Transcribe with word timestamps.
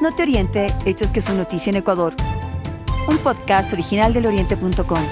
No 0.00 0.14
te 0.14 0.22
oriente, 0.22 0.68
hechos 0.86 1.10
que 1.10 1.20
son 1.20 1.38
noticia 1.38 1.70
en 1.70 1.76
Ecuador. 1.76 2.14
Un 3.08 3.18
podcast 3.18 3.72
original 3.72 4.12
del 4.12 4.26
oriente.com. 4.26 5.04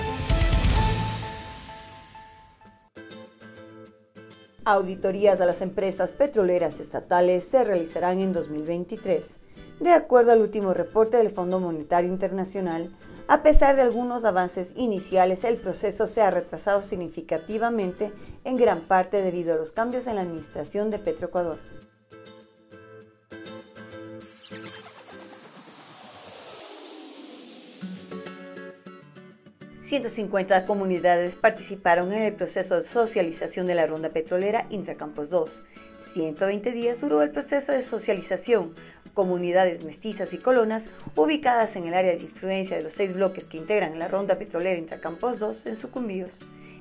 Auditorías 4.64 5.40
a 5.40 5.46
las 5.46 5.60
empresas 5.60 6.12
petroleras 6.12 6.78
estatales 6.78 7.42
se 7.48 7.64
realizarán 7.64 8.20
en 8.20 8.32
2023. 8.32 9.38
De 9.80 9.90
acuerdo 9.90 10.30
al 10.30 10.40
último 10.40 10.72
reporte 10.72 11.16
del 11.16 11.30
Fondo 11.30 11.58
Monetario 11.58 12.08
Internacional, 12.08 12.94
a 13.26 13.42
pesar 13.42 13.74
de 13.74 13.82
algunos 13.82 14.24
avances 14.24 14.72
iniciales, 14.76 15.42
el 15.42 15.56
proceso 15.56 16.06
se 16.06 16.22
ha 16.22 16.30
retrasado 16.30 16.80
significativamente 16.80 18.12
en 18.44 18.56
gran 18.56 18.82
parte 18.82 19.20
debido 19.20 19.52
a 19.52 19.56
los 19.56 19.72
cambios 19.72 20.06
en 20.06 20.14
la 20.14 20.22
administración 20.22 20.90
de 20.90 21.00
Petroecuador. 21.00 21.58
150 29.86 30.64
comunidades 30.64 31.36
participaron 31.36 32.12
en 32.12 32.24
el 32.24 32.32
proceso 32.32 32.74
de 32.74 32.82
socialización 32.82 33.66
de 33.66 33.76
la 33.76 33.86
ronda 33.86 34.08
petrolera 34.08 34.66
Intracampos 34.68 35.30
2. 35.30 35.62
120 36.02 36.72
días 36.72 37.00
duró 37.00 37.22
el 37.22 37.30
proceso 37.30 37.70
de 37.70 37.84
socialización. 37.84 38.74
Comunidades 39.14 39.84
mestizas 39.84 40.32
y 40.32 40.38
colonas 40.38 40.88
ubicadas 41.14 41.76
en 41.76 41.86
el 41.86 41.94
área 41.94 42.16
de 42.16 42.22
influencia 42.22 42.76
de 42.76 42.82
los 42.82 42.94
seis 42.94 43.14
bloques 43.14 43.44
que 43.44 43.58
integran 43.58 43.96
la 44.00 44.08
ronda 44.08 44.38
petrolera 44.38 44.76
Intracampos 44.76 45.38
2 45.38 45.66
en 45.66 45.76
sucumbíos. 45.76 46.40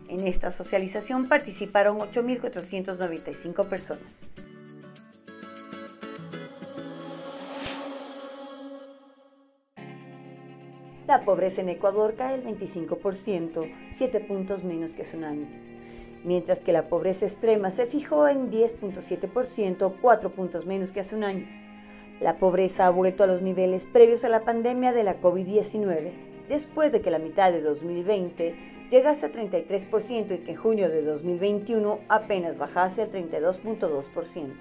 En 0.10 0.26
esta 0.28 0.50
socialización 0.50 1.28
participaron 1.28 2.00
8.495 2.00 3.68
personas. 3.68 4.32
La 11.08 11.24
pobreza 11.24 11.62
en 11.62 11.70
Ecuador 11.70 12.16
cae 12.16 12.34
el 12.34 12.44
25%, 12.44 13.72
7 13.92 14.20
puntos 14.22 14.64
menos 14.64 14.96
que 14.96 15.04
hace 15.04 15.16
un 15.16 15.24
año, 15.24 15.48
mientras 16.24 16.62
que 16.62 16.74
la 16.74 16.90
pobreza 16.90 17.28
extrema 17.28 17.70
se 17.70 17.86
fijó 17.86 18.28
en 18.28 18.50
10.7%, 18.50 19.94
4 20.02 20.30
puntos 20.32 20.66
menos 20.66 20.92
que 20.92 21.02
hace 21.02 21.16
un 21.16 21.24
año. 21.24 21.46
La 22.20 22.38
pobreza 22.38 22.88
ha 22.88 22.90
vuelto 22.90 23.24
a 23.24 23.28
los 23.28 23.44
niveles 23.44 23.86
previos 23.86 24.26
a 24.26 24.30
la 24.30 24.46
pandemia 24.46 24.94
de 24.94 25.04
la 25.04 25.22
COVID-19, 25.22 26.12
después 26.50 26.92
de 26.92 27.02
que 27.02 27.12
la 27.12 27.20
mitad 27.20 27.52
de 27.52 27.62
2020 27.62 28.88
llegase 28.90 29.28
a 29.28 29.32
33% 29.32 30.34
y 30.34 30.38
que 30.40 30.52
en 30.52 30.58
junio 30.58 30.90
de 30.90 31.04
2021 31.04 32.00
apenas 32.10 32.58
bajase 32.58 33.04
al 33.04 33.12
32.2%. 33.12 34.54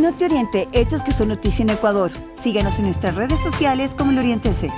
No 0.00 0.14
te 0.14 0.24
oriente, 0.24 0.66
hechos 0.72 1.02
que 1.02 1.12
son 1.12 1.28
noticia 1.28 1.62
en 1.62 1.68
Ecuador. 1.68 2.10
Síguenos 2.42 2.78
en 2.78 2.86
nuestras 2.86 3.16
redes 3.16 3.38
sociales 3.40 3.94
como 3.94 4.12
el 4.12 4.18
Oriente 4.18 4.54
C. 4.54 4.70